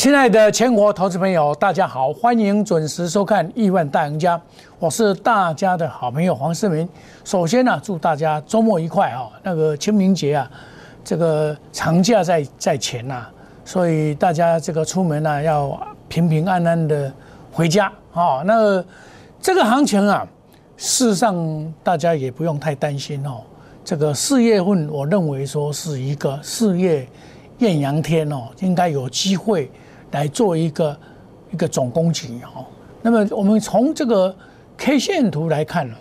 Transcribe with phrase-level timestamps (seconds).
[0.00, 4.34] 亲爱的全国投资朋友，大家好，欢迎准时收看《亿万大赢家》，
[4.78, 6.88] 我是大家的好朋友黄世明。
[7.22, 9.28] 首先呢，祝大家周末愉快啊！
[9.42, 10.50] 那个清明节啊，
[11.04, 13.26] 这个长假在在前呐，
[13.62, 17.12] 所以大家这个出门呢要平平安安的
[17.52, 18.40] 回家啊。
[18.46, 18.82] 那
[19.38, 20.26] 这个行情啊，
[20.78, 23.42] 事实上大家也不用太担心哦。
[23.84, 27.06] 这个四月份，我认为说是一个四月
[27.58, 29.70] 艳阳天哦，应该有机会。
[30.12, 30.98] 来做一个
[31.52, 32.66] 一个总攻击哈，
[33.00, 34.34] 那么我们从这个
[34.76, 35.94] K 线图来看呢，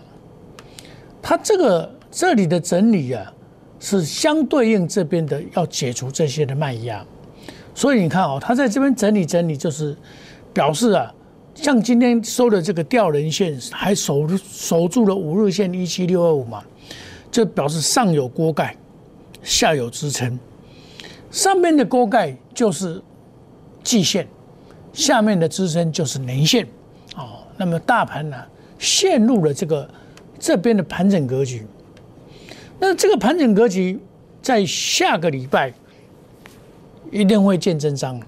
[1.22, 3.32] 它这个这里的整理啊，
[3.80, 7.06] 是相对应这边的要解除这些的卖压，
[7.76, 9.96] 所以你看哦，它在这边整理整理，就是
[10.54, 11.14] 表示啊，
[11.54, 16.64] 像今天收的这个吊人线还守守住了五日线一七六二五嘛，
[17.30, 18.76] 这表示上有锅盖，
[19.44, 20.40] 下有支撑，
[21.30, 23.02] 上面的锅盖就是。
[23.90, 24.28] 季线
[24.94, 26.64] 下面的支撑就是年线，
[27.16, 28.38] 哦，那么大盘呢
[28.78, 29.90] 陷入了这个
[30.38, 31.66] 这边的盘整格局，
[32.78, 34.00] 那这个盘整格局
[34.44, 35.74] 在下个礼拜
[37.12, 38.22] 一定会见真章，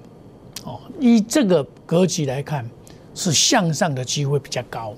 [0.63, 2.67] 哦，以这个格局来看
[3.13, 4.95] 是向上的机会比较高，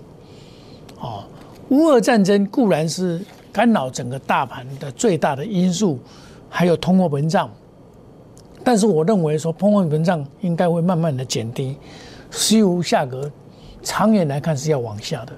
[1.01, 1.25] 哦，
[1.71, 3.19] 乌俄战争固然是
[3.51, 5.99] 干扰整个大盘的最大的因素，
[6.49, 7.51] 还有通货膨胀。
[8.63, 11.77] 但是我认为说，通货膨胀应该会慢慢的减低，
[12.31, 13.29] 石油价格
[13.81, 15.33] 长远来看是要往下的，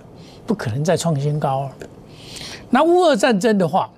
[0.45, 1.67] 不可能再创新高。
[2.69, 3.89] 那乌俄战争的话，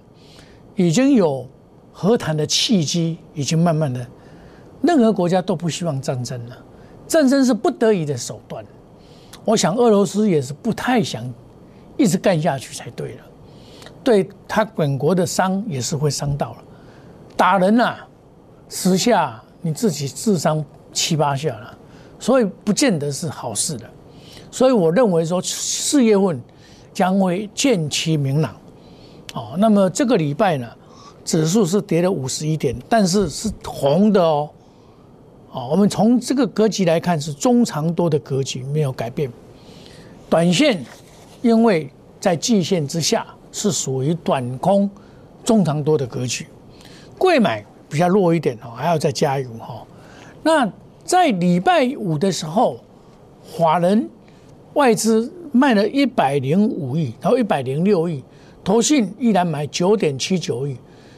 [0.76, 1.46] 已经有
[1.92, 4.06] 和谈的契机，已经慢慢的，
[4.82, 6.58] 任何国家都不希望战争了，
[7.06, 8.64] 战争是不得已的手段。
[9.44, 11.30] 我想俄罗斯也是不太想
[11.98, 13.22] 一直干下去才对了，
[14.04, 16.58] 对他本国的伤也是会伤到了，
[17.36, 17.98] 打人呐。
[18.70, 21.78] 十下你自己智商七八下了，
[22.20, 23.90] 所以不见得是好事的。
[24.50, 26.42] 所以我认为说四月份
[26.94, 28.56] 将会见其明朗。
[29.34, 30.68] 哦，那么这个礼拜呢，
[31.24, 34.50] 指数是跌了五十一点，但是是红的哦。
[35.52, 39.32] 哦，我们从这个格局来看是中长多的格局没有改变。
[40.30, 40.84] 短线
[41.42, 41.90] 因为
[42.20, 44.90] 在季线之下是属于短空
[45.44, 46.48] 中长多的格局，
[47.18, 47.64] 贵买。
[47.90, 49.86] 比较弱一点哦，还要再加油哈。
[50.44, 50.72] 那
[51.04, 52.80] 在礼拜五的时候，
[53.58, 54.10] 法人
[54.74, 58.24] 外资卖了一百零五亿，然后一百零六亿，
[58.64, 60.78] 投信依然买九点七九亿，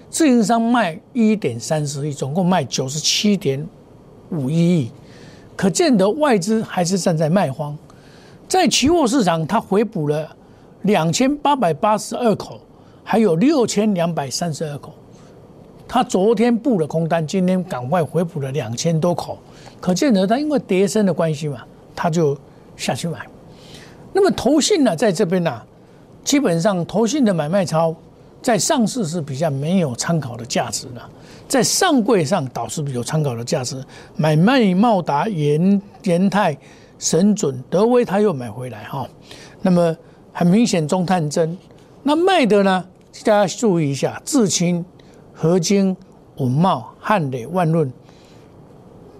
[0.09, 3.68] 自营商卖一点三十亿，总共卖九十七点
[4.30, 4.91] 五一亿，
[5.56, 7.78] 可见得外资还是站在卖方。
[8.47, 10.36] 在期货市场，它回补了
[10.84, 12.59] 两千八百八十二口，
[13.03, 14.94] 还有六千两百三十二口。
[15.91, 19.39] 他昨天布了空单，今天赶快回补了两千多口，
[19.81, 21.63] 可见得他因为跌升的关系嘛，
[21.95, 22.38] 他就
[22.77, 23.25] 下去买。
[24.13, 25.59] 那么投信呢，在这边呢，
[26.23, 27.95] 基本上投信的买卖超
[28.39, 31.01] 在上市是比较没有参考的价值的，
[31.47, 33.83] 在上柜上倒是有参考的价值。
[34.16, 36.56] 买卖茂达、延延泰、
[37.00, 39.09] 神准、德威，他又买回来哈。
[39.63, 39.97] 那么
[40.31, 41.57] 很明显中探针，
[42.03, 42.85] 那卖的呢，
[43.25, 44.85] 大家注意一下，至清。
[45.41, 45.95] 合金、
[46.35, 47.89] 文茂、汉磊、万润、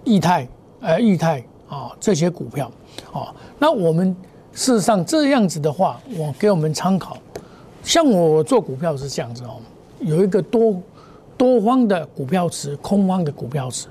[0.04, 0.46] 易泰、
[0.82, 2.70] 呃易泰啊这些股票，
[3.10, 4.14] 哦，那我们
[4.52, 7.16] 事实上这样子的话，我给我们参考。
[7.82, 9.56] 像我做股票是这样子哦，
[10.00, 10.78] 有一个多
[11.38, 13.88] 多方的股票池，空方的股票池。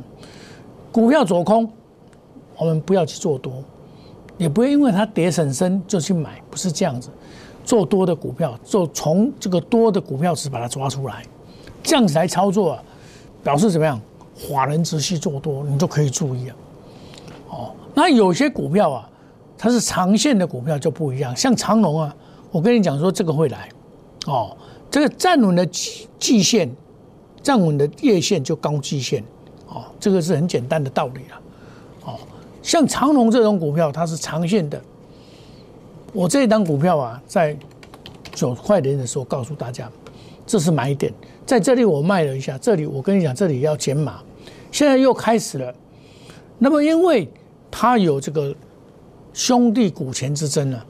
[0.91, 1.67] 股票走空，
[2.57, 3.51] 我们不要去做多，
[4.38, 7.09] 也不会因为它跌很深就去买，不是这样子。
[7.66, 11.23] 做多的股票，就从这个多的股票池把它抓出来。
[11.84, 12.84] 这样子来操作啊，
[13.44, 14.00] 表示怎么样？
[14.50, 16.56] 法人持续做多，你就可以注意啊。
[17.50, 19.09] 哦，那有些股票啊，
[19.57, 22.16] 它是长线的股票就不一样，像长隆啊，
[22.49, 23.67] 我跟你讲说这个会来，
[24.28, 24.55] 哦，
[24.90, 26.70] 这个站稳的季季线，
[27.43, 29.22] 站稳的月线就高季线，
[29.67, 31.41] 哦，这个是很简单的道理了。
[32.05, 32.20] 哦，
[32.61, 34.82] 像长隆这种股票，它是长线的。
[36.14, 37.58] 我这一档股票啊，在
[38.32, 39.91] 九块钱的时候告诉大家，
[40.47, 41.14] 这是买点。
[41.49, 44.22] 在这里我卖了一下，这里我跟你讲，这里要减码，
[44.72, 45.73] 现在又开始了。
[46.59, 47.28] 那么因为
[47.72, 48.55] 它有这个
[49.34, 50.85] 兄弟股权之争了，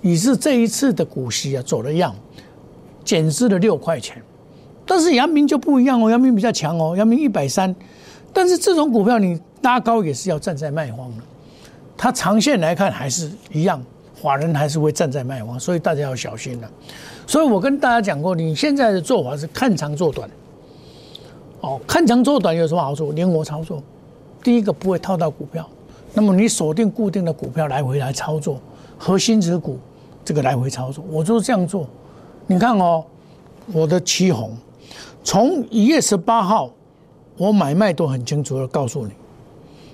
[0.00, 2.16] 你是这一次的股息啊走了样，
[3.04, 4.16] 减资了六块钱。
[4.86, 7.76] 但是阳明就不一样哦，阳明比较强哦，阳明一百三。
[8.32, 11.22] 但是这种股票你拉高也是要站在卖方的，
[11.98, 13.84] 它长线来看还是一样，
[14.22, 16.70] 法人还是会站在卖方，所以大家要小心了。
[17.26, 20.28] 所以我跟大家讲过，你现在的做法是看长做短。
[21.60, 23.12] 哦，看长做短有什么好处？
[23.12, 23.82] 灵活操作，
[24.44, 25.68] 第一个不会套到股票，
[26.14, 28.60] 那么你锁定固定的股票来回来操作，
[28.96, 29.78] 核心值股
[30.24, 31.86] 这个来回操作，我就是这样做。
[32.46, 33.04] 你看哦，
[33.72, 34.56] 我的旗红，
[35.24, 36.70] 从一月十八号，
[37.36, 39.12] 我买卖都很清楚的告诉你，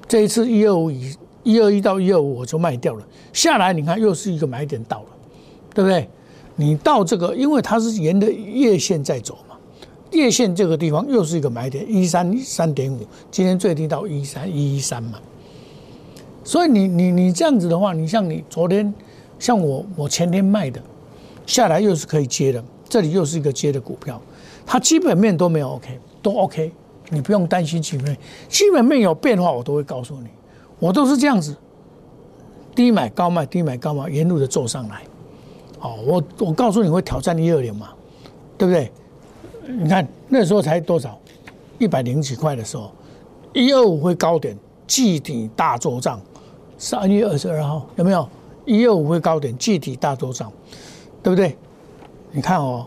[0.06, 5.06] 这一次一二五以一二一到一二五我就卖掉了，下来你看又是一个买点到了，
[5.72, 6.08] 对不对？
[6.56, 9.56] 你到这个，因为它是沿着月线在走嘛，
[10.12, 13.00] 月线这个地方又是一个买点，一三三点五，
[13.30, 15.18] 今天最低到一三一一三嘛，
[16.44, 18.94] 所以你你你这样子的话，你像你昨天，
[19.38, 20.80] 像我我前天卖的，
[21.44, 24.22] 下来又是可以接的，这里又是一个接的股票，
[24.64, 26.70] 它基本面都没有 OK，都 OK，
[27.10, 28.16] 你不用担心基本面，
[28.48, 30.28] 基本面有变化我都会告诉你，
[30.78, 31.56] 我都是这样子，
[32.74, 35.02] 低买高卖，低买高卖，沿路的做上来。
[35.80, 37.90] 哦，我我告诉你会挑战一二零嘛，
[38.56, 38.90] 对不对？
[39.66, 41.18] 你看那时候才多少，
[41.78, 42.90] 一百零几块的时候，
[43.52, 44.56] 一二五会高点，
[44.86, 46.20] 季底大做账。
[46.76, 48.28] 三月二十二号有没有？
[48.66, 50.52] 一二五会高点，季底大做账，
[51.22, 51.56] 对不对？
[52.32, 52.86] 你看哦，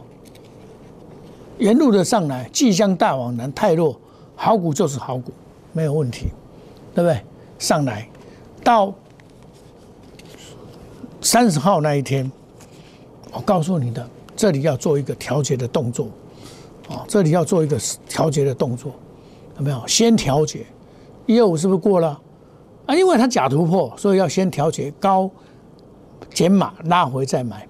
[1.57, 3.95] 沿路的上来，即将大往南，太弱，
[4.35, 5.31] 好股就是好股，
[5.71, 6.27] 没有问题，
[6.93, 7.23] 对不对？
[7.59, 8.07] 上来
[8.63, 8.93] 到
[11.21, 12.29] 三十号那一天。
[13.33, 16.07] 我告诉你的，这里要做一个调节的动作，
[16.87, 17.77] 哦，这里要做一个
[18.07, 18.93] 调节的动作，
[19.57, 19.83] 有没有？
[19.85, 20.65] 先调节，
[21.27, 22.19] 一二五是不是过了？
[22.87, 25.29] 啊，因为它假突破，所以要先调节高，
[26.33, 27.67] 减码拉回再买，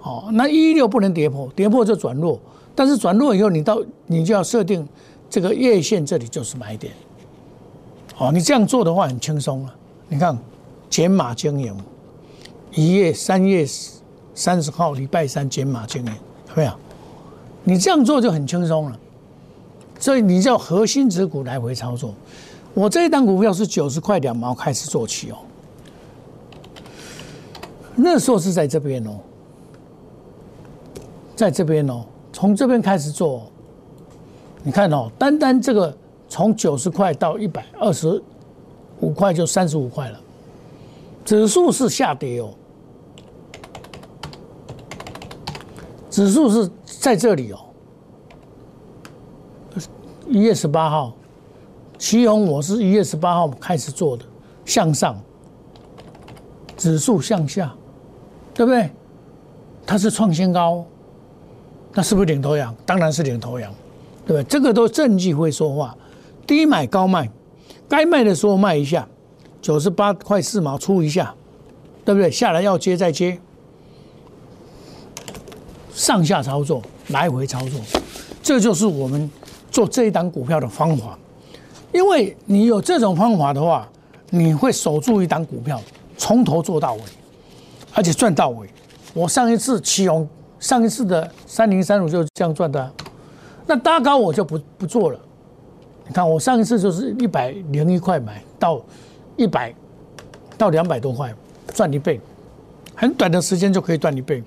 [0.00, 2.40] 哦，那一六不能跌破，跌破就转弱，
[2.74, 4.88] 但是转弱以后，你到你就要设定
[5.28, 6.94] 这个月线这里就是买点，
[8.20, 9.74] 哦，你这样做的话很轻松啊，
[10.08, 10.38] 你看
[10.88, 11.76] 减码经营，
[12.72, 13.66] 一月、三月。
[14.32, 16.72] 三十号礼拜三减码经验有没有？
[17.64, 18.98] 你这样做就很轻松了。
[19.98, 22.14] 所以你叫核心持股来回操作。
[22.72, 25.36] 我这一单股票是九十块两毛开始做起哦。
[27.96, 29.18] 那时候是在这边哦，
[31.36, 33.42] 在这边哦，从这边开始做。
[34.62, 35.94] 你看哦，单单这个
[36.30, 38.22] 从九十块到一百二十
[39.00, 40.18] 五块就三十五块了。
[41.24, 42.54] 指数是下跌哦。
[46.08, 47.58] 指数是在这里哦，
[50.28, 51.12] 一月十八号，
[51.98, 54.24] 旗红我是一月十八号开始做的，
[54.64, 55.16] 向上，
[56.76, 57.72] 指数向下，
[58.52, 58.90] 对不对？
[59.86, 60.84] 它是创新高，
[61.92, 62.74] 那是不是领头羊？
[62.84, 63.72] 当然是领头羊，
[64.26, 64.44] 对不对？
[64.44, 65.96] 这个都证据会说话，
[66.50, 67.30] 低买高卖，
[67.88, 69.06] 该卖的时候卖一下，
[69.62, 71.32] 九十八块四毛出一下，
[72.04, 72.28] 对不对？
[72.28, 73.38] 下来要接再接。
[75.94, 77.80] 上下操作，来回操作，
[78.42, 79.30] 这就是我们
[79.70, 81.16] 做这一档股票的方法。
[81.92, 83.88] 因为你有这种方法的话，
[84.30, 85.80] 你会守住一档股票，
[86.16, 87.00] 从头做到尾，
[87.94, 88.68] 而且赚到尾。
[89.14, 92.92] 我上一次启宏，上一次的三零三五就是这样赚的。
[93.66, 95.20] 那搭高我就不不做了。
[96.10, 98.82] 你看我上一次就是一百零一块买到
[99.36, 99.72] 一百
[100.58, 101.32] 到两百多块，
[101.72, 102.20] 赚一倍，
[102.96, 104.42] 很短的时间就可以赚一倍。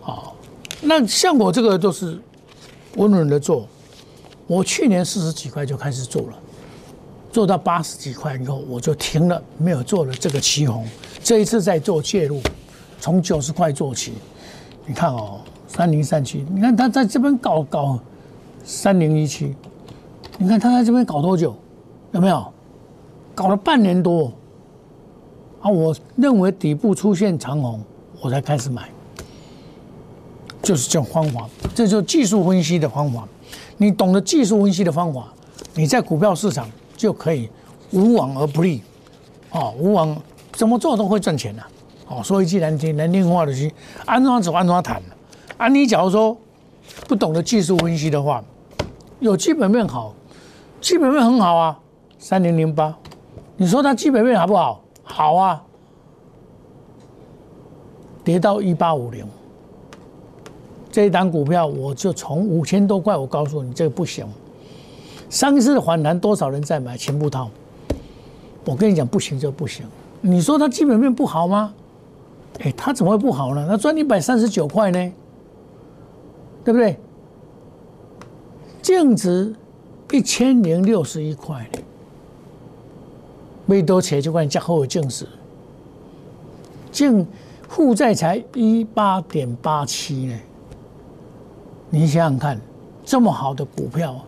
[0.00, 0.34] 好。
[0.82, 2.18] 那像我这个都是
[2.96, 3.68] 稳稳的做，
[4.48, 6.38] 我去年四十几块就开始做了，
[7.30, 10.84] 做到八十几块以后我就停了，没有做了这个旗红。
[11.22, 12.40] 这一次在做介入，
[13.00, 14.14] 从九十块做起。
[14.84, 18.00] 你看哦，三零三七，你看他在这边搞搞
[18.64, 19.54] 三零一七，
[20.38, 21.54] 你看他在这边搞多久？
[22.12, 22.52] 有没有？
[23.34, 24.32] 搞了半年多。
[25.60, 27.82] 啊，我认为底部出现长红，
[28.20, 28.88] 我才开始买。
[30.62, 33.26] 就是这种方法，这就技术分析的方法。
[33.76, 35.32] 你懂得技术分析的方法，
[35.74, 37.48] 你在股票市场就可以
[37.92, 38.82] 无往而不利。
[39.50, 40.16] 哦，无往
[40.52, 41.62] 怎么做都会赚钱的。
[42.08, 43.70] 哦，说一句难听难听话的是
[44.04, 45.02] 安装走安装谈。
[45.56, 46.36] 啊，你假如说
[47.06, 48.42] 不懂得技术分析的话，
[49.20, 50.14] 有基本面好，
[50.86, 51.80] 基本面很好啊，
[52.16, 52.96] 三零零八，
[53.56, 54.84] 你说它基本面好不好？
[55.02, 55.60] 好啊，
[58.22, 59.26] 跌到一八五零。
[60.92, 64.24] 这一档股票，我就从五千多块，我告诉你，这个不行。
[65.28, 66.96] 上一次反弹，多少人在买？
[66.96, 67.50] 全部套。
[68.64, 69.84] 我跟你讲，不行就不行。
[70.20, 71.74] 你说它基本面不好吗？
[72.60, 73.66] 哎，它怎么会不好呢？
[73.68, 75.12] 它赚一百三十九块呢，
[76.64, 76.96] 对不对？
[78.80, 79.52] 净值
[80.12, 81.80] 一千零六十一块呢，
[83.66, 85.26] 没多钱就管加后净值，
[86.92, 87.26] 净
[87.68, 90.38] 负债才一八点八七呢。
[91.90, 92.60] 你想想看，
[93.04, 94.24] 这么好的股票，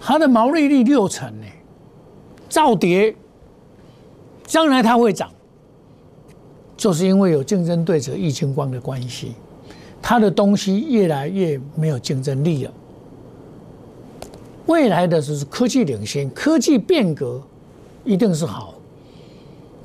[0.00, 1.46] 它的毛利率六成呢，
[2.48, 3.14] 造跌，
[4.44, 5.30] 将来它会涨，
[6.76, 9.34] 就是因为有竞争对手易清光的关系，
[10.00, 12.72] 它的东西越来越没有竞争力了。
[14.68, 17.42] 未来的就是科技领先，科技变革
[18.04, 18.74] 一定是好。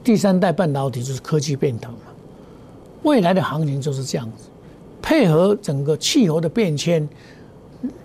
[0.04, 2.12] 第三代半导体就是科技变革嘛，
[3.04, 4.50] 未来的行情就是这样子，
[5.02, 7.08] 配合整个气候的变迁、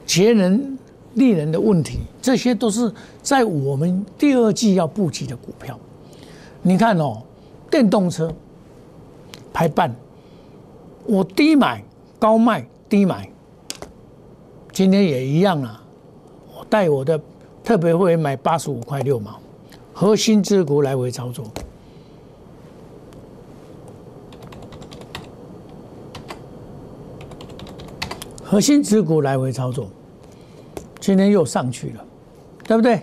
[0.06, 0.78] 节能
[1.14, 2.92] 利能的问题，这些都是
[3.22, 5.76] 在我们第二季要布局的股票。
[6.62, 7.20] 你看哦，
[7.68, 8.32] 电动车
[9.52, 9.92] 排半，
[11.06, 11.82] 我低买
[12.20, 13.28] 高卖，低买，
[14.72, 15.82] 今天也一样啊。
[16.68, 17.20] 带我的
[17.64, 19.38] 特别会买八十五块六毛，
[19.92, 21.44] 核心之股来回操作。
[28.50, 29.90] 核心持股来回操作，
[31.00, 32.04] 今天又上去了，
[32.64, 33.02] 对不对？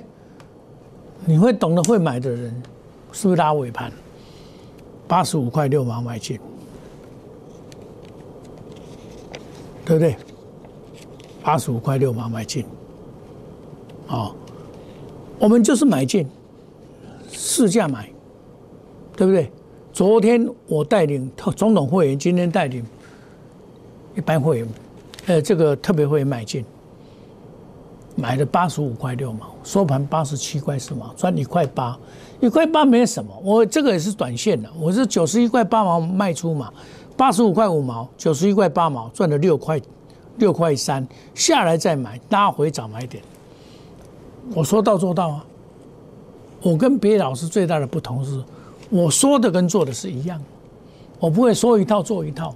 [1.24, 2.52] 你会懂得会买的人，
[3.12, 3.92] 是不是拉尾盘？
[5.08, 6.40] 八十五块六毛买进，
[9.86, 10.16] 对不对？
[11.44, 12.66] 八十五块六毛买进，
[14.16, 14.34] 啊，
[15.38, 16.26] 我们就是买进，
[17.30, 18.10] 市价买，
[19.18, 19.52] 对不对？
[19.92, 22.86] 昨天我带领特总统会员，今天带领
[24.16, 24.68] 一般会员。
[25.28, 26.64] 呃，这个特别会买进，
[28.16, 31.98] 买了八十五块六毛，收盘八十七块四毛，赚一块八，
[32.40, 33.34] 一块八没什么。
[33.44, 36.72] 我这个也是短线的，我是九十一块八毛卖出嘛，
[37.18, 39.82] 八十五块五毛，九十一块八毛赚了六块
[40.38, 43.22] 六块三，下来再买，拉回早买点。
[44.54, 45.46] 我说到做到啊，
[46.62, 48.44] 我跟别的老师最大的不同是，
[48.90, 50.42] 我说的跟做的是一样，
[51.20, 52.54] 我不会说一套做一套。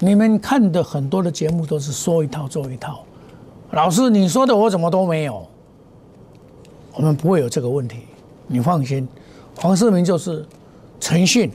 [0.00, 3.04] 你们看的很多的节目都是说一套做一套，
[3.70, 5.46] 老师你说的我怎么都没有，
[6.94, 7.98] 我们不会有这个问题，
[8.48, 9.06] 你放心。
[9.56, 10.44] 黄世明就是
[10.98, 11.48] 诚信，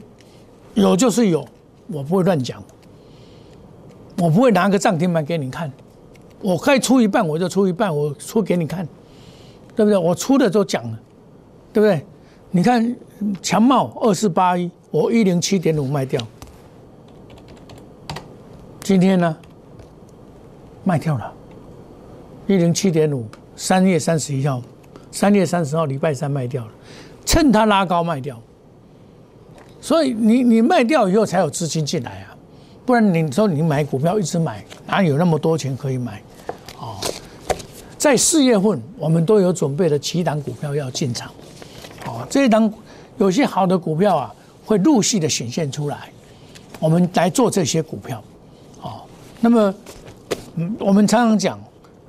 [0.72, 1.46] 有就是有，
[1.88, 2.62] 我不会乱讲，
[4.16, 5.70] 我不会拿个涨停板给你看，
[6.40, 8.88] 我可以出一半我就出一半，我出给你看，
[9.74, 9.96] 对不对？
[9.96, 10.98] 我出的都讲了，
[11.72, 12.04] 对不对？
[12.50, 12.96] 你看
[13.40, 16.20] 强茂二四八一，我一零七点五卖掉。
[18.82, 19.36] 今天呢，
[20.82, 21.32] 卖掉了，
[22.46, 23.24] 一零七点五，
[23.54, 24.60] 三月三十一号，
[25.12, 26.70] 三月三十号礼拜三卖掉了，
[27.24, 28.40] 趁它拉高卖掉。
[29.80, 32.36] 所以你你卖掉以后才有资金进来啊，
[32.84, 36.20] 不然你说你买股票一直买，哪有那么多钱可以买？
[38.00, 41.30] 在四月份我们都有准备了几档股票要进场，
[42.06, 42.72] 哦，这一档
[43.18, 46.10] 有些好的股票啊，会陆续的显现出来，
[46.78, 48.18] 我们来做这些股票。
[48.80, 49.02] 哦
[49.38, 49.74] 那么，
[50.54, 51.60] 嗯，我们常常讲，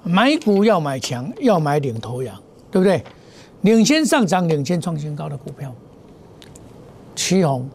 [0.02, 3.04] 买股要买强，要买领头羊，对不对？
[3.64, 5.76] 领先上涨、领先创新高的股票，
[7.16, 7.70] 旗宏，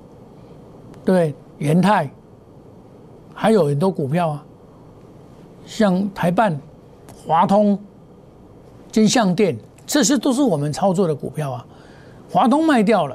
[1.05, 2.11] 对，元泰，
[3.35, 4.45] 还有很多股票啊，
[5.67, 6.59] 像台办、
[7.15, 7.79] 华通、
[8.97, 9.55] 金相电，
[9.87, 11.67] 这些都是我们操作的股票啊。
[12.31, 13.15] 华东卖掉了，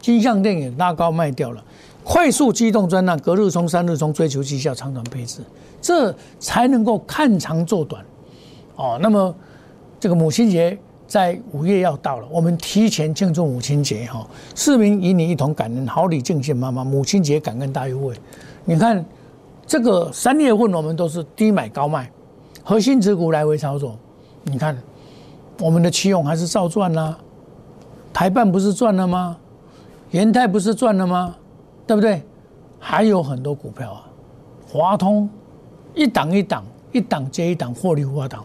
[0.00, 1.62] 金相电也拉高卖掉了。
[2.02, 5.42] 快速机动专栏，隔日冲、三日冲，追求绩效，长短配置，
[5.82, 8.02] 这才能够看长做短。
[8.76, 9.34] 哦，那么
[10.00, 14.26] 这个母亲节在五月要到了，我们提前庆祝母亲节哈。
[14.54, 18.14] 市民与你一同感恩，好礼敬献妈妈，母亲节感恩大优惠。
[18.64, 19.04] 你看
[19.66, 22.10] 这个三月份我们都是低买高卖，
[22.64, 23.94] 核心持股来回操作。
[24.44, 24.74] 你看
[25.60, 27.18] 我们的期用还是照赚啦，
[28.12, 29.36] 台办不是赚了吗？
[30.10, 31.34] 元泰不是赚了吗？
[31.86, 32.22] 对不对？
[32.78, 34.04] 还有很多股票啊，
[34.70, 35.28] 华通
[35.94, 38.44] 一档一档，一档接一档获利发档。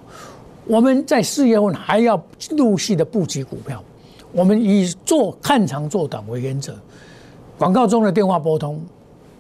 [0.66, 2.20] 我们在四月份还要
[2.52, 3.84] 陆续的布局股票，
[4.32, 6.74] 我们以做看长做短为原则。
[7.58, 8.82] 广告中的电话拨通，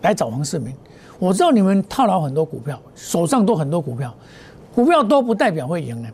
[0.01, 0.75] 来找黄世明。
[1.17, 4.13] 我知道你们套牢很多股票，手上都很多股票，
[4.75, 6.09] 股票都不代表会赢的，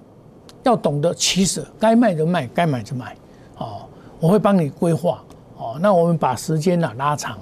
[0.64, 3.16] 要懂得取舍，该卖就卖，该买就买。
[3.58, 3.86] 哦，
[4.20, 5.24] 我会帮你规划。
[5.58, 7.38] 哦，那我们把时间呢拉长。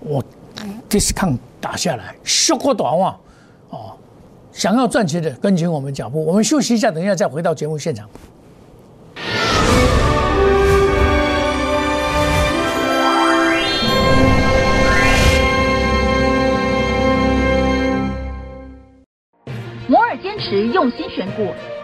[0.00, 0.22] 我
[0.88, 3.16] discount 打下来，效果短哇！
[3.70, 3.96] 哦，
[4.52, 6.24] 想要赚钱的跟紧我们脚步。
[6.24, 8.08] 我们休息一下，等一下再回到节目现场。
[19.86, 21.52] 摩尔坚持用心选股，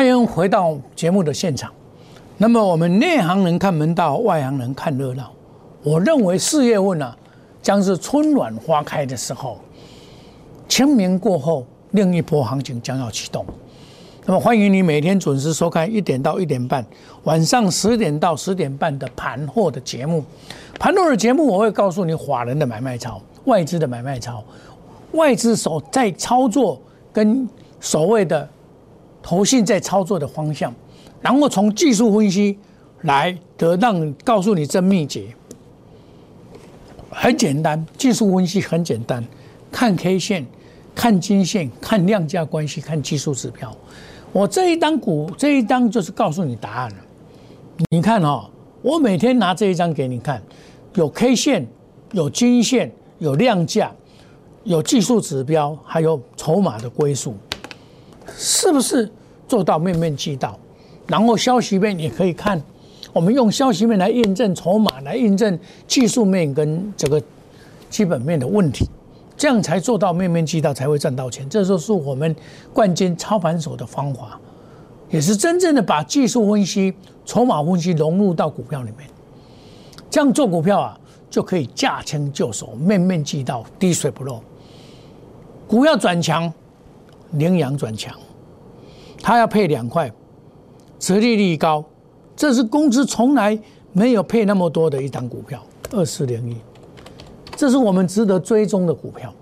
[0.00, 1.70] 欢迎回到节目的现场。
[2.38, 5.30] 那么我们内行人看门道，外行人看热闹。
[5.82, 7.14] 我认为四月份呢，
[7.60, 9.58] 将是春暖花开的时候。
[10.66, 13.44] 清明过后，另一波行情将要启动。
[14.24, 16.82] 那么，欢迎你每天准时收看一点到一点半，
[17.24, 20.24] 晚上十点到十点半的盘货的节目。
[20.78, 24.42] 盘后的节目，我会告诉你法人的买卖潮、外资的买卖潮、
[25.12, 26.80] 外资手在操作
[27.12, 27.46] 跟
[27.80, 28.48] 所谓的
[29.22, 30.74] 投信在操作的方向，
[31.20, 32.58] 然后从技术分析
[33.02, 35.34] 来得让告诉你真秘诀。
[37.10, 39.24] 很简单，技术分析很简单，
[39.70, 40.46] 看 K 线。
[40.92, 43.74] 看金线，看量价关系，看技术指标。
[44.32, 46.96] 我这一张股，这一张就是告诉你答案了。
[47.90, 48.50] 你看哦，
[48.82, 50.42] 我每天拿这一张给你看，
[50.94, 51.66] 有 K 线，
[52.12, 53.92] 有金线，有量价，
[54.64, 57.34] 有技术指标，还有筹码的归属，
[58.36, 59.10] 是不是
[59.48, 60.58] 做到面面俱到？
[61.06, 62.62] 然后消息面也可以看，
[63.12, 67.20] 我们用消息面来验证筹码，来验证技术面跟这个
[67.88, 68.88] 基本面的问题。
[69.36, 71.48] 这样才做到面面俱到，才会赚到钱。
[71.48, 72.36] 这就是我们
[72.74, 74.38] 冠军操盘手的方法，
[75.08, 79.08] 也是真正的把技术分析、筹码分析融入到股票里面。
[80.10, 81.00] 这样做股票啊，
[81.30, 84.42] 就可以驾轻就熟，面面俱到，滴水不漏。
[85.66, 86.52] 股票转强，
[87.32, 88.14] 羚羊转强，
[89.22, 90.10] 它要配两块，
[90.98, 91.84] 折利率高，
[92.34, 93.58] 这是公司从来
[93.92, 96.56] 没有配那么多的一档股票，二四零一。
[97.56, 99.32] 这是我们值得追踪的股票。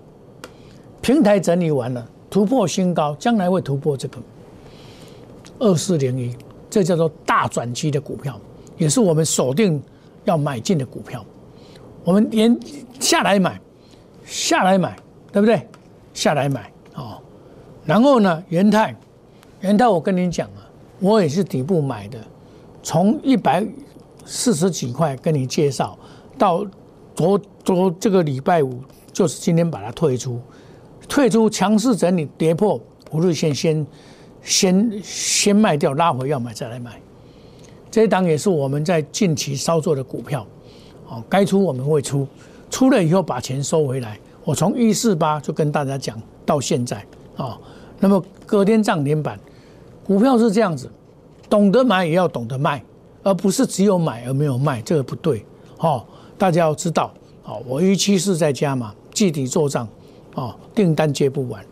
[1.01, 4.17] 平台整理完了，突破新高，将来会突破这个
[5.59, 6.35] 二四零一，
[6.69, 8.39] 这叫做大转机的股票，
[8.77, 9.81] 也是我们锁定
[10.25, 11.25] 要买进的股票。
[12.03, 12.57] 我们连
[12.99, 13.59] 下来买，
[14.25, 14.97] 下来买，
[15.31, 15.65] 对不对？
[16.13, 17.17] 下来买啊。
[17.85, 18.93] 然后呢，元泰，
[19.61, 20.67] 元泰，我跟你讲啊，
[20.99, 22.17] 我也是底部买的，
[22.81, 23.65] 从一百
[24.25, 25.97] 四十几块跟你介绍
[26.37, 26.65] 到。
[27.15, 28.79] 昨昨这个礼拜五
[29.11, 30.39] 就是今天把它退出，
[31.09, 32.79] 退出强势整理跌破
[33.11, 33.85] 五日线，先
[34.41, 36.97] 先先卖掉，拉回要买再来买。
[37.91, 40.47] 这一档也是我们在近期操作的股票，
[41.09, 42.25] 哦，该出我们会出，
[42.69, 44.17] 出了以后把钱收回来。
[44.45, 47.59] 我从一四八就跟大家讲到现在啊，
[47.99, 49.37] 那么隔天涨停板，
[50.09, 50.89] 股票是这样子，
[51.47, 52.83] 懂得买也要懂得卖，
[53.21, 55.45] 而不是只有买而没有卖，这个不对，
[55.77, 56.03] 哦。
[56.35, 59.87] 大家要知道，哦，我预期是在家嘛，具体做账，
[60.33, 61.63] 哦，订单接不完，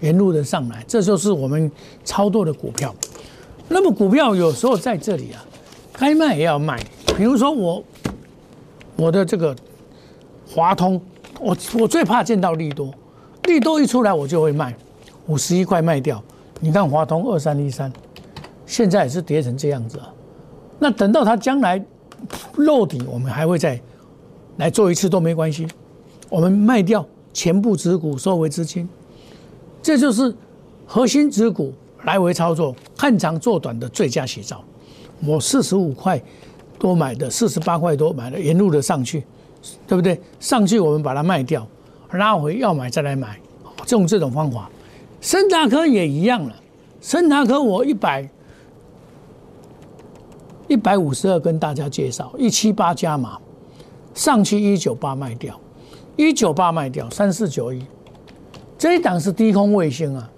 [0.00, 1.70] 沿路的上来，这就是我们
[2.02, 2.94] 操作的股票。
[3.68, 5.44] 那么股票有时候在这里啊，
[5.92, 6.82] 该卖也要卖。
[7.14, 7.84] 比如说我，
[8.96, 9.54] 我的这个
[10.48, 10.98] 华通，
[11.38, 12.90] 我我最怕见到利多，
[13.42, 14.74] 利多一出来我就会卖，
[15.26, 16.22] 五十一块卖掉。
[16.64, 17.92] 你看华通二三一三，
[18.64, 20.08] 现在也是跌成这样子啊。
[20.78, 21.84] 那等到它将来
[22.54, 23.78] 落底，我们还会再。
[24.58, 25.66] 来做一次都没关系，
[26.28, 28.86] 我们卖掉全部持股收回资金，
[29.82, 30.32] 这就是
[30.86, 31.72] 核心持股
[32.04, 34.62] 来回操作看长做短的最佳写照。
[35.26, 36.22] 我四十五块
[36.78, 39.24] 多买的，四十八块多买的，沿路的上去，
[39.88, 40.20] 对不对？
[40.38, 41.66] 上去我们把它卖掉，
[42.12, 43.40] 拉回要买再来买，
[43.88, 44.70] 用这种方法。
[45.22, 46.54] 深大科也一样了，
[47.00, 48.28] 深大科我一百
[50.66, 53.38] 一百五十二跟大家介绍一七八加码。
[54.14, 55.58] 上去一九八卖掉，
[56.16, 57.82] 一九八卖掉三四九一，
[58.76, 60.30] 这一档是低空卫星啊，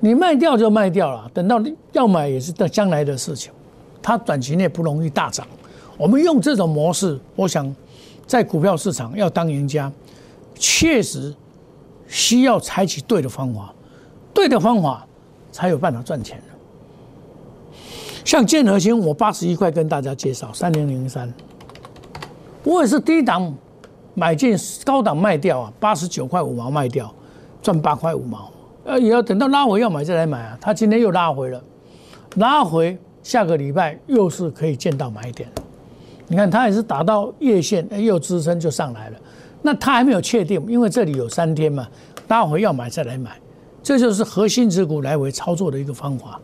[0.00, 3.52] 你卖掉就卖掉了，等到要买也是等将来的事情，
[4.00, 5.46] 它短期内不容易大涨。
[5.98, 7.70] 我们用这种模式，我想
[8.26, 9.92] 在股票市场要当赢家，
[10.54, 11.34] 确实
[12.06, 13.74] 需要采取对的方法，
[14.36, 15.06] 对的方法
[15.50, 16.38] 才有办法赚钱
[18.22, 21.32] 像建和兴，我八十一块跟大家介绍三零零三。
[22.62, 23.54] 我也是低档
[24.12, 27.10] 买进，高档卖掉啊，八十九块五毛卖掉，
[27.62, 28.50] 赚八块五毛。
[28.84, 30.58] 呃，也要等到拉回要买再来买啊。
[30.60, 31.62] 他今天又拉回了，
[32.34, 35.48] 拉回下个礼拜又是可以见到买点。
[36.26, 39.16] 你看它也是打到月线，又支撑就上来了。
[39.62, 41.86] 那它还没有确定，因为这里有三天嘛，
[42.28, 43.30] 拉回要买再来买，
[43.86, 46.40] 这就是核心持股来回操作的一个方法。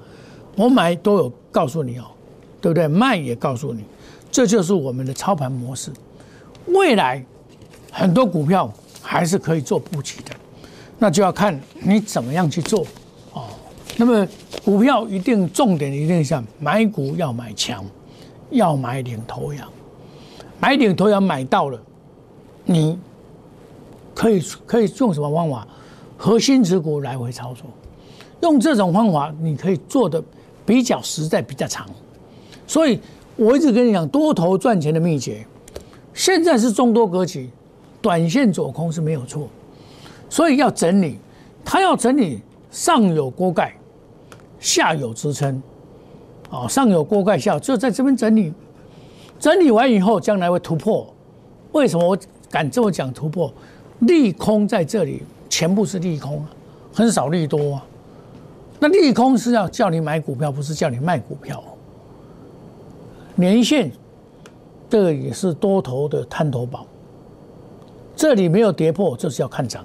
[0.54, 2.04] 我买都有告诉你哦，
[2.60, 2.86] 对不对？
[2.86, 3.82] 卖也告诉你，
[4.30, 5.90] 这就是我们的操盘模式。
[6.66, 7.20] 未来
[7.90, 10.30] 很多股票还是可以做布局的，
[11.00, 12.86] 那就要看你怎么样去做
[13.32, 13.46] 哦。
[13.96, 14.24] 那么
[14.64, 17.84] 股票一定重点一定像买股要买强，
[18.50, 19.68] 要买领头羊，
[20.60, 21.82] 买领头羊买到了，
[22.64, 22.96] 你
[24.14, 25.66] 可以可以用什么方法？
[26.22, 27.66] 核心持股来回操作，
[28.42, 30.22] 用这种方法你可以做的。
[30.64, 31.84] 比较实在，比较长，
[32.68, 33.00] 所以
[33.34, 35.44] 我一直跟你讲多头赚钱的秘诀。
[36.14, 37.50] 现在是众多格局，
[38.00, 39.48] 短线走空是没有错，
[40.30, 41.18] 所以要整理，
[41.64, 43.74] 它要整理上有锅盖，
[44.60, 45.60] 下有支撑，
[46.48, 48.54] 哦，上有锅盖下就在这边整理，
[49.40, 51.12] 整理完以后将来会突破。
[51.72, 52.16] 为什么我
[52.48, 53.52] 敢这么讲突破？
[53.98, 55.24] 利空在这里
[55.62, 56.50] 全部是利空啊，
[56.92, 57.86] 很少利多啊。
[58.80, 61.62] 那利空是要叫你买股票，不是叫你卖股票。
[63.36, 63.88] 年线，
[64.90, 66.84] 这个也是多头的探头宝。
[68.16, 69.84] 这里没有跌破，就是要看涨。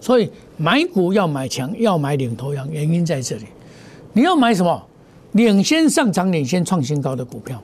[0.00, 3.46] 所以买股要买强，要买领头羊，原因在这里。
[4.12, 4.80] 你要买什么？
[5.32, 7.60] 领先上涨、领先创新高的股票。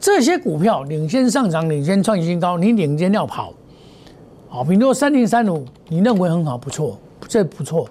[0.00, 3.52] 这些股票领先上涨、领先创新高，你领先要跑。
[4.48, 7.88] 好，比如说三零三五，你认为很好，不错，这不错。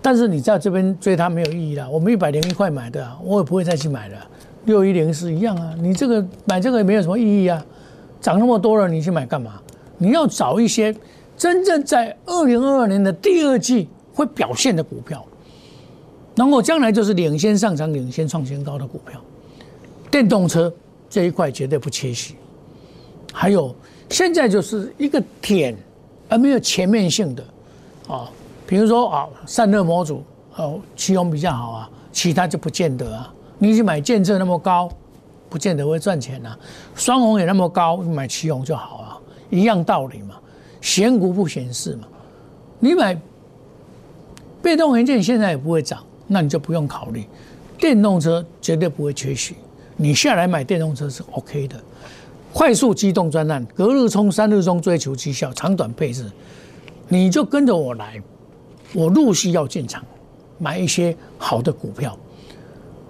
[0.00, 1.88] 但是你在这边追它没有意义了。
[1.90, 4.16] 我们一百零一块买的，我也不会再去买了。
[4.64, 7.64] 六一零是一样啊，你这个买这个也没有什么意义啊，
[8.20, 9.60] 涨那么多了，你去买干嘛？
[9.98, 10.94] 你要找一些
[11.36, 15.24] 真正在二零二二年的第二季会表现的股票，
[16.34, 19.20] 然后将来就是领先上涨、领先创新高的股票。
[20.10, 20.72] 电动车
[21.10, 22.34] 这一块绝对不缺席。
[23.32, 23.74] 还有
[24.10, 25.76] 现在就是一个点，
[26.28, 27.44] 而没有全面性的
[28.08, 28.30] 啊。
[28.66, 30.22] 比如说啊，散热模组
[30.56, 33.32] 哦，奇宏比较好啊，其他就不见得啊。
[33.58, 34.88] 你去买建设那么高，
[35.48, 36.58] 不见得会赚钱啊。
[36.94, 39.18] 双红也那么高，买奇宏就好啊，
[39.50, 40.36] 一样道理嘛。
[40.80, 42.06] 选股不显示嘛，
[42.78, 43.18] 你买
[44.62, 47.26] 被动元件现在也不会涨，那你就不用考虑。
[47.78, 49.54] 电动车绝对不会缺席，
[49.96, 51.76] 你下来买电动车是 OK 的。
[52.52, 56.30] 快速机动专案，隔日冲，三日冲，追求绩效，长短配置，
[57.08, 58.20] 你就跟着我来。
[58.94, 60.02] 我陆续要进场
[60.58, 62.16] 买一些好的股票。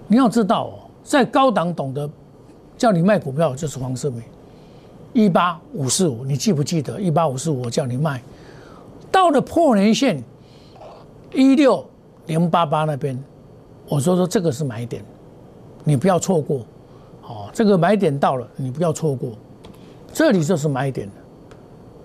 [0.07, 0.73] 你要知道哦，
[1.03, 2.09] 在高档懂得
[2.77, 4.21] 叫你卖股票就是黄世明，
[5.13, 7.63] 一八五四五，你记不记得一八五四五？
[7.63, 8.21] 我叫你卖，
[9.09, 10.21] 到了破年线
[11.33, 11.83] 一六
[12.25, 13.17] 零八八那边，
[13.87, 15.03] 我说说这个是买点，
[15.85, 16.65] 你不要错过。
[17.29, 19.31] 哦，这个买点到了，你不要错过，
[20.11, 21.09] 这里就是买点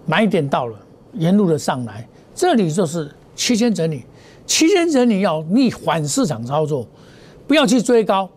[0.06, 0.78] 买点到了，
[1.14, 3.10] 沿路的上来，这里就是。
[3.36, 4.04] 期间整理，
[4.46, 6.86] 期间整理要逆反市场操作，
[7.48, 8.30] 不要去追高，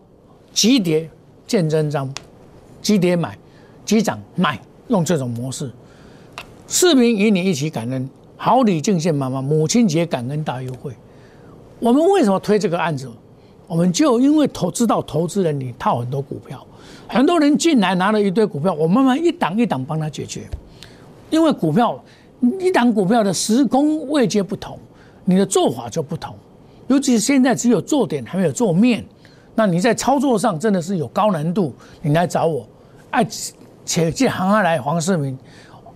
[0.52, 1.08] 急跌
[1.46, 2.12] 见真章，
[2.82, 3.38] 急跌买，
[3.84, 5.70] 急涨卖，用这种模式。
[6.66, 10.92] 视频与你一起感恩，好礼敬献妈妈，母亲节感恩大优惠。
[11.78, 13.08] 我们为什么推这个案子？
[13.68, 16.66] 我们就因为投知道投资人你套很多股票，
[17.06, 20.48] 很多人进来拿了一堆股票，我慢慢一档一档帮他解决。
[21.30, 22.02] 因为股票
[22.58, 24.78] 一档股票的时空位阶不同。
[25.24, 26.34] 你的做法就不同，
[26.86, 29.04] 尤其是现在只有做点还没有做面，
[29.54, 31.74] 那你在操作上真的是有高难度。
[32.00, 32.66] 你来找我，
[33.10, 33.22] 爱
[33.84, 35.38] 且借行行来黄世明，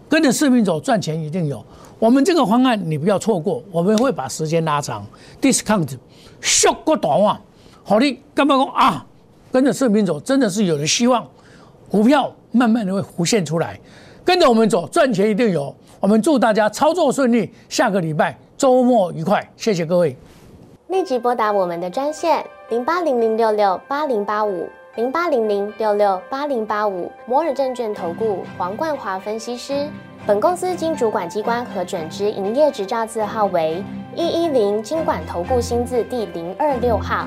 [0.07, 1.65] 跟着世明走赚钱一定有。
[1.99, 5.07] 我们这个方案你不要错过，我们会把时间拉长
[5.41, 5.97] ，discount
[6.43, 7.41] 效果短啊！
[7.83, 9.07] 好的，干嘛讲啊？
[9.53, 11.29] 跟着世明走真的是有了希望，
[11.91, 13.79] 股票慢慢的会浮现出来，
[14.25, 15.73] 跟着我们走赚钱一定有。
[16.01, 18.37] 我们祝大家操作顺利，下个礼拜。
[18.57, 20.17] 周末愉快，谢谢各位。
[20.89, 29.87] 立即拨打我们的专线零八零零六六八零八五零八零零六六八零八五摩尔证券投顾黄冠华分析师。
[30.27, 33.83] 本公司经主管机关核准之营业执照字号为
[34.15, 37.27] 一一零金管投顾新字第零二六号。